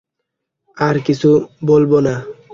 [0.77, 1.29] আর কিছু
[1.65, 2.15] বলব না।